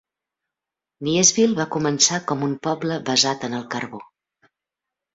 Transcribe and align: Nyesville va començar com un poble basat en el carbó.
Nyesville 1.07 1.59
va 1.61 1.67
començar 1.77 2.21
com 2.33 2.49
un 2.49 2.57
poble 2.69 3.01
basat 3.13 3.49
en 3.51 3.63
el 3.63 3.71
carbó. 3.77 4.05